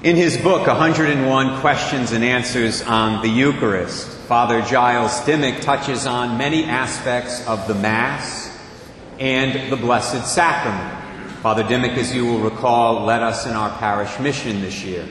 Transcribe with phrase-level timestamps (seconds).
[0.00, 6.38] In his book, 101 Questions and Answers on the Eucharist, Father Giles Dimock touches on
[6.38, 8.56] many aspects of the Mass
[9.18, 11.36] and the Blessed Sacrament.
[11.42, 15.04] Father Dimock, as you will recall, led us in our parish mission this year.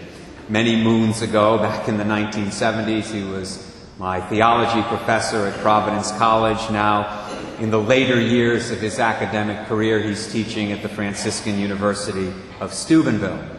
[0.47, 6.71] Many moons ago, back in the 1970s, he was my theology professor at Providence College.
[6.71, 7.27] Now,
[7.59, 12.73] in the later years of his academic career, he's teaching at the Franciscan University of
[12.73, 13.56] Steubenville.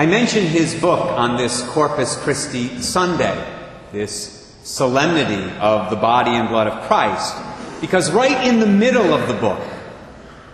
[0.00, 3.36] I mentioned his book on this Corpus Christi Sunday,
[3.92, 7.36] this solemnity of the body and blood of Christ,
[7.82, 9.60] because right in the middle of the book,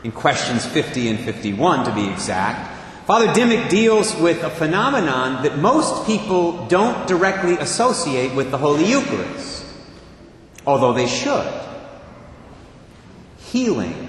[0.02, 5.59] in questions 50 and 51 to be exact, Father Dimock deals with a phenomenon that
[5.59, 9.65] most people don't directly associate with the Holy Eucharist,
[10.66, 11.48] although they should.
[13.38, 14.05] Healing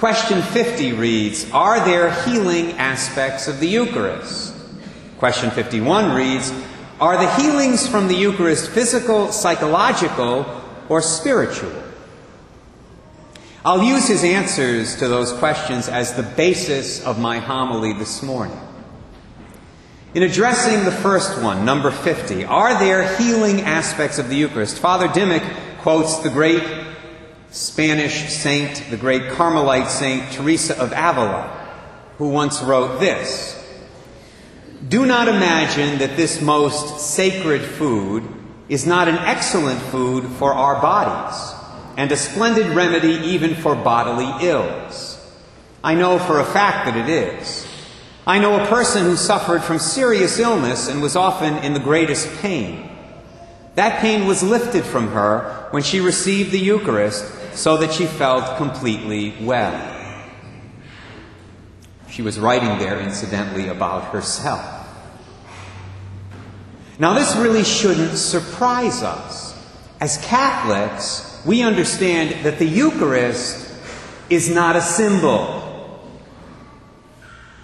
[0.00, 4.54] Question 50 reads Are there healing aspects of the Eucharist?
[5.18, 6.54] Question 51 reads
[6.98, 10.46] Are the healings from the Eucharist physical, psychological,
[10.88, 11.70] or spiritual?
[13.62, 18.58] I'll use his answers to those questions as the basis of my homily this morning.
[20.14, 24.78] In addressing the first one, number 50, are there healing aspects of the Eucharist?
[24.78, 25.44] Father Dimock
[25.82, 26.89] quotes the great
[27.50, 31.48] Spanish saint, the great Carmelite saint Teresa of Avila,
[32.18, 33.56] who once wrote this
[34.88, 38.22] Do not imagine that this most sacred food
[38.68, 41.52] is not an excellent food for our bodies
[41.96, 45.18] and a splendid remedy even for bodily ills.
[45.82, 47.66] I know for a fact that it is.
[48.28, 52.32] I know a person who suffered from serious illness and was often in the greatest
[52.40, 52.88] pain.
[53.74, 58.56] That pain was lifted from her when she received the Eucharist so that she felt
[58.56, 59.96] completely well.
[62.08, 64.76] She was writing there, incidentally, about herself.
[66.98, 69.56] Now, this really shouldn't surprise us.
[70.00, 73.72] As Catholics, we understand that the Eucharist
[74.28, 76.04] is not a symbol.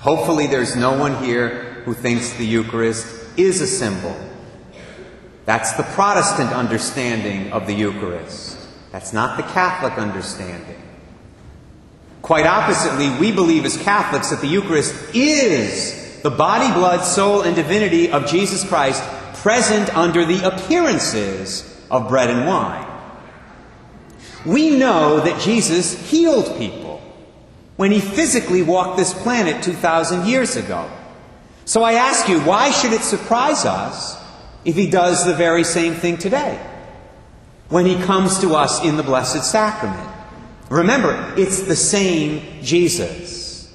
[0.00, 4.16] Hopefully, there's no one here who thinks the Eucharist is a symbol.
[5.44, 8.55] That's the Protestant understanding of the Eucharist.
[8.96, 10.80] That's not the Catholic understanding.
[12.22, 17.54] Quite oppositely, we believe as Catholics that the Eucharist is the body, blood, soul, and
[17.54, 19.02] divinity of Jesus Christ
[19.42, 22.86] present under the appearances of bread and wine.
[24.46, 27.02] We know that Jesus healed people
[27.76, 30.90] when he physically walked this planet 2,000 years ago.
[31.66, 34.16] So I ask you, why should it surprise us
[34.64, 36.58] if he does the very same thing today
[37.68, 40.10] when he comes to us in the Blessed Sacrament.
[40.70, 43.72] Remember, it's the same Jesus.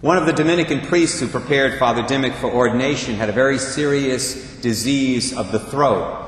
[0.00, 4.60] One of the Dominican priests who prepared Father Dimock for ordination had a very serious
[4.60, 6.20] disease of the throat.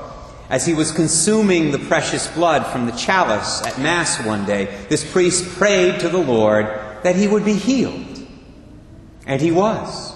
[0.49, 5.09] As he was consuming the precious blood from the chalice at Mass one day, this
[5.11, 6.65] priest prayed to the Lord
[7.03, 8.25] that he would be healed.
[9.27, 10.13] And he was,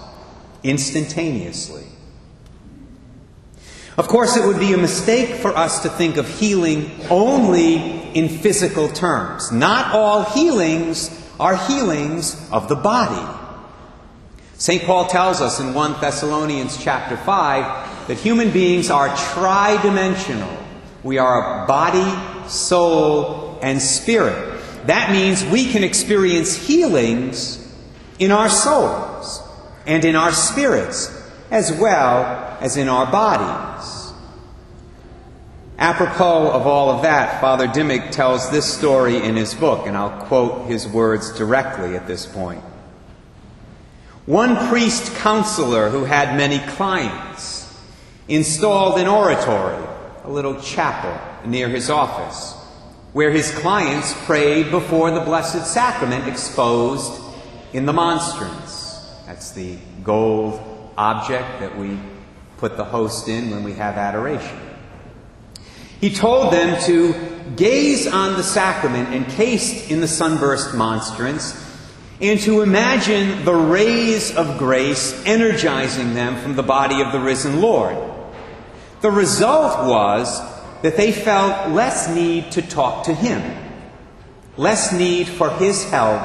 [0.63, 1.90] instantaneously.
[3.97, 7.75] Of course, it would be a mistake for us to think of healing only
[8.13, 9.51] in physical terms.
[9.51, 11.09] Not all healings
[11.39, 13.37] are healings of the body.
[14.55, 14.83] St.
[14.83, 20.55] Paul tells us in 1 Thessalonians chapter 5 that human beings are tridimensional.
[21.03, 24.61] We are a body, soul, and spirit.
[24.85, 27.57] That means we can experience healings
[28.19, 29.41] in our souls
[29.85, 31.20] and in our spirits
[31.51, 34.13] as well as in our bodies.
[35.77, 40.25] Apropos of all of that, Father Dimock tells this story in his book, and I'll
[40.27, 42.63] quote his words directly at this point.
[44.25, 47.67] One priest counselor who had many clients
[48.27, 49.83] installed an oratory,
[50.23, 51.19] a little chapel
[51.49, 52.53] near his office,
[53.11, 57.21] where his clients prayed before the Blessed Sacrament exposed
[57.73, 59.09] in the monstrance.
[59.25, 61.99] That's the gold object that we
[62.57, 64.59] put the host in when we have adoration.
[65.99, 67.13] He told them to
[67.55, 71.55] gaze on the sacrament encased in the sunburst monstrance
[72.21, 77.61] and to imagine the rays of grace energizing them from the body of the risen
[77.61, 77.97] Lord.
[79.01, 80.39] The result was
[80.83, 83.41] that they felt less need to talk to Him,
[84.57, 86.21] less need for His help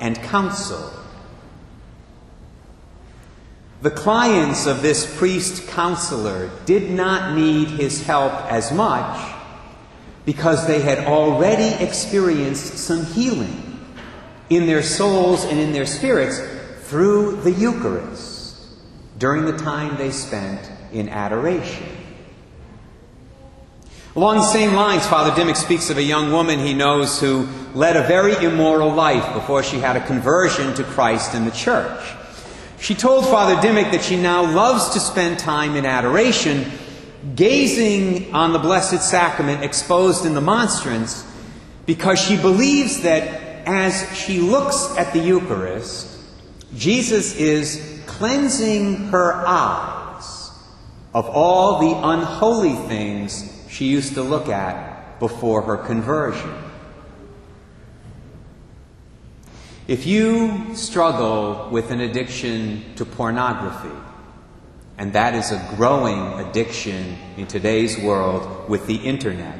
[0.00, 0.92] and counsel.
[3.82, 9.34] The clients of this priest counselor did not need his help as much
[10.26, 13.80] because they had already experienced some healing
[14.50, 16.42] in their souls and in their spirits
[16.82, 18.58] through the Eucharist
[19.16, 21.86] during the time they spent in adoration.
[24.14, 27.96] Along the same lines, Father Dimock speaks of a young woman he knows who led
[27.96, 32.19] a very immoral life before she had a conversion to Christ and the church.
[32.80, 36.70] She told Father Dimock that she now loves to spend time in adoration,
[37.34, 41.26] gazing on the Blessed Sacrament exposed in the monstrance,
[41.84, 46.08] because she believes that as she looks at the Eucharist,
[46.74, 50.50] Jesus is cleansing her eyes
[51.12, 56.54] of all the unholy things she used to look at before her conversion.
[59.90, 63.90] If you struggle with an addiction to pornography,
[64.96, 69.58] and that is a growing addiction in today's world with the internet,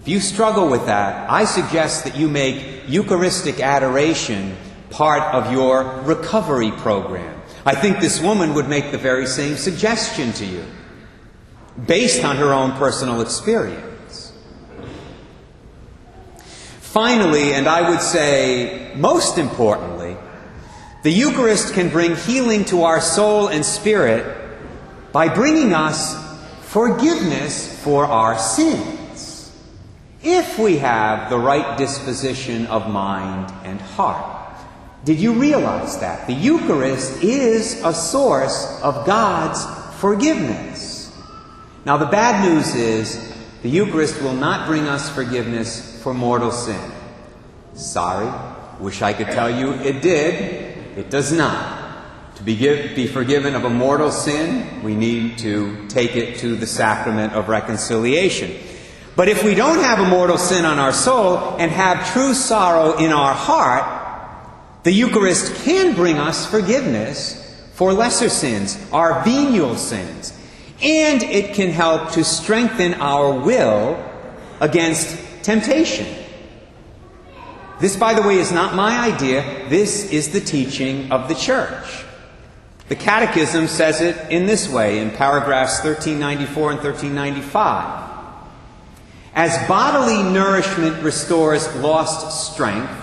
[0.00, 4.56] if you struggle with that, I suggest that you make Eucharistic adoration
[4.90, 7.42] part of your recovery program.
[7.66, 10.64] I think this woman would make the very same suggestion to you
[11.88, 14.32] based on her own personal experience.
[16.78, 20.16] Finally, and I would say most importantly,
[21.02, 24.24] the Eucharist can bring healing to our soul and spirit
[25.12, 26.16] by bringing us
[26.68, 29.52] forgiveness for our sins,
[30.22, 34.56] if we have the right disposition of mind and heart.
[35.04, 36.28] Did you realize that?
[36.28, 39.64] The Eucharist is a source of God's
[40.00, 41.12] forgiveness.
[41.84, 46.92] Now, the bad news is the Eucharist will not bring us forgiveness for mortal sin.
[47.74, 48.30] Sorry,
[48.82, 50.98] wish I could tell you it did.
[50.98, 52.36] It does not.
[52.36, 56.56] To be, give, be forgiven of a mortal sin, we need to take it to
[56.56, 58.50] the sacrament of reconciliation.
[59.14, 62.96] But if we don't have a mortal sin on our soul and have true sorrow
[62.96, 64.00] in our heart,
[64.82, 67.38] the Eucharist can bring us forgiveness
[67.74, 70.36] for lesser sins, our venial sins,
[70.82, 74.02] and it can help to strengthen our will
[74.60, 76.21] against temptation.
[77.82, 79.42] This, by the way, is not my idea.
[79.68, 82.04] This is the teaching of the church.
[82.86, 88.36] The Catechism says it in this way in paragraphs 1394 and 1395.
[89.34, 92.94] As bodily nourishment restores lost strength,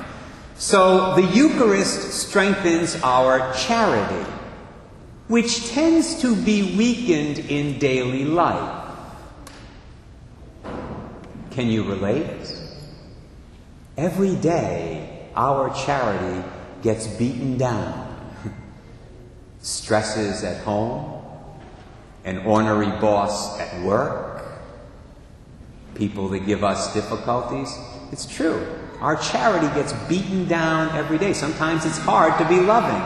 [0.55, 4.31] so the Eucharist strengthens our charity
[5.27, 8.95] which tends to be weakened in daily life.
[11.51, 12.68] Can you relate?
[13.99, 16.47] Every day, our charity
[16.81, 18.31] gets beaten down.
[19.61, 21.21] Stresses at home,
[22.23, 24.45] an ornery boss at work,
[25.95, 27.77] people that give us difficulties.
[28.13, 28.65] It's true.
[29.01, 31.33] Our charity gets beaten down every day.
[31.33, 33.03] Sometimes it's hard to be loving.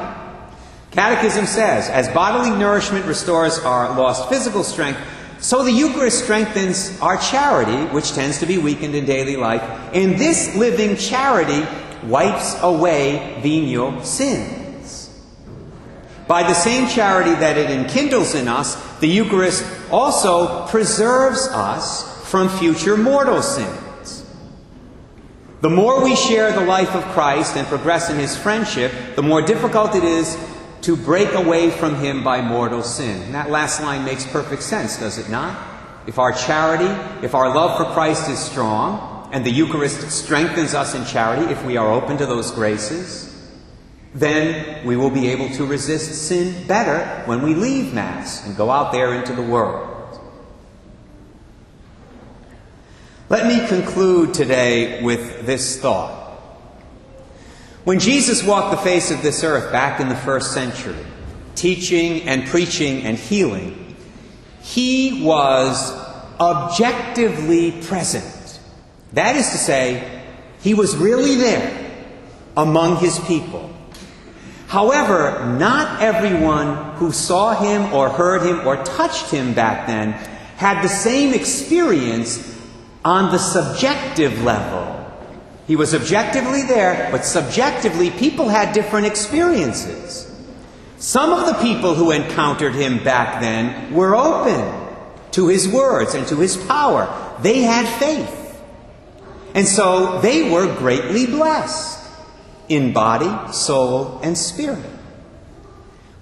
[0.91, 4.99] Catechism says, as bodily nourishment restores our lost physical strength,
[5.43, 9.61] so the Eucharist strengthens our charity, which tends to be weakened in daily life,
[9.93, 11.67] and this living charity
[12.07, 15.09] wipes away venial sins.
[16.29, 22.47] By the same charity that it enkindles in us, the Eucharist also preserves us from
[22.47, 24.23] future mortal sins.
[25.59, 29.41] The more we share the life of Christ and progress in his friendship, the more
[29.41, 30.37] difficult it is
[30.83, 33.21] to break away from him by mortal sin.
[33.23, 35.71] And that last line makes perfect sense, does it not?
[36.07, 36.91] If our charity,
[37.25, 41.65] if our love for Christ is strong, and the Eucharist strengthens us in charity, if
[41.65, 43.29] we are open to those graces,
[44.13, 48.69] then we will be able to resist sin better when we leave Mass and go
[48.69, 49.89] out there into the world.
[53.29, 56.22] Let me conclude today with this thought.
[57.83, 60.95] When Jesus walked the face of this earth back in the first century,
[61.55, 63.97] teaching and preaching and healing,
[64.61, 65.91] he was
[66.39, 68.61] objectively present.
[69.11, 70.23] That is to say,
[70.61, 71.91] he was really there
[72.55, 73.69] among his people.
[74.67, 80.13] However, not everyone who saw him or heard him or touched him back then
[80.55, 82.57] had the same experience
[83.03, 85.02] on the subjective level
[85.67, 90.29] he was objectively there, but subjectively, people had different experiences.
[90.97, 94.83] Some of the people who encountered him back then were open
[95.31, 97.07] to his words and to his power.
[97.41, 98.39] They had faith.
[99.55, 101.99] And so they were greatly blessed
[102.69, 104.89] in body, soul, and spirit.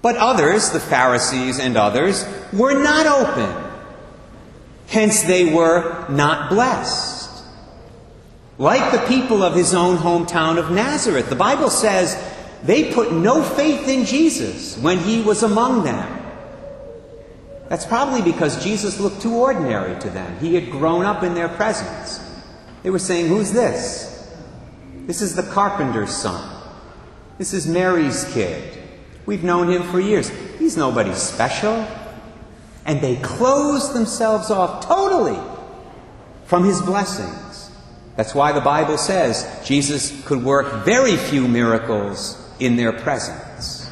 [0.02, 3.70] But others, the Pharisees and others, were not open.
[4.88, 7.11] Hence, they were not blessed.
[8.58, 11.28] Like the people of his own hometown of Nazareth.
[11.28, 12.16] The Bible says
[12.62, 16.18] they put no faith in Jesus when he was among them.
[17.68, 20.38] That's probably because Jesus looked too ordinary to them.
[20.38, 22.20] He had grown up in their presence.
[22.82, 24.30] They were saying, Who's this?
[25.06, 26.48] This is the carpenter's son.
[27.38, 28.78] This is Mary's kid.
[29.26, 30.28] We've known him for years.
[30.58, 31.86] He's nobody special.
[32.84, 35.40] And they closed themselves off totally
[36.44, 37.41] from his blessings.
[38.16, 43.90] That's why the Bible says Jesus could work very few miracles in their presence.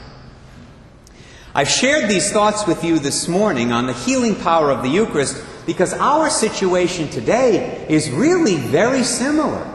[1.54, 5.42] I've shared these thoughts with you this morning on the healing power of the Eucharist
[5.66, 9.66] because our situation today is really very similar.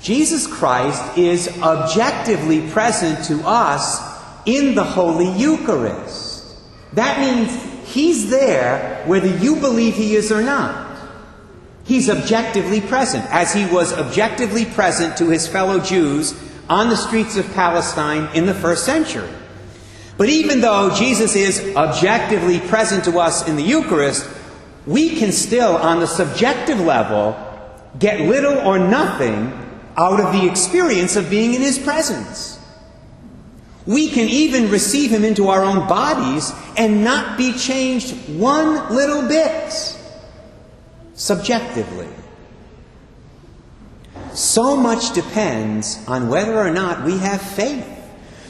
[0.00, 4.00] Jesus Christ is objectively present to us
[4.46, 6.56] in the Holy Eucharist.
[6.94, 10.89] That means He's there whether you believe He is or not.
[11.90, 17.36] He's objectively present, as He was objectively present to His fellow Jews on the streets
[17.36, 19.28] of Palestine in the first century.
[20.16, 24.30] But even though Jesus is objectively present to us in the Eucharist,
[24.86, 27.34] we can still, on the subjective level,
[27.98, 29.52] get little or nothing
[29.96, 32.60] out of the experience of being in His presence.
[33.84, 39.26] We can even receive Him into our own bodies and not be changed one little
[39.26, 39.96] bit,
[41.20, 42.08] subjectively.
[44.32, 47.86] So much depends on whether or not we have faith.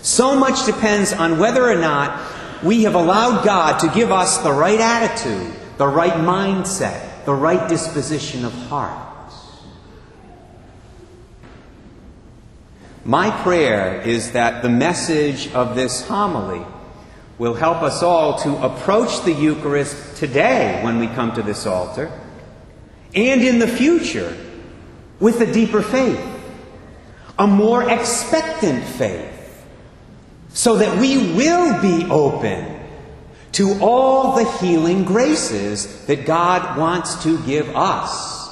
[0.03, 4.53] So much depends on whether or not we have allowed God to give us the
[4.53, 9.33] right attitude, the right mindset, the right disposition of heart.
[13.05, 16.65] My prayer is that the message of this homily
[17.37, 22.13] will help us all to approach the Eucharist today when we come to this altar
[23.15, 24.37] and in the future
[25.19, 26.21] with a deeper faith,
[27.39, 29.65] a more expectant faith,
[30.51, 32.79] so that we will be open
[33.53, 38.49] to all the healing graces that God wants to give us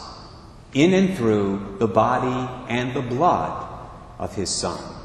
[0.74, 3.66] in and through the body and the blood
[4.18, 4.97] of his Son.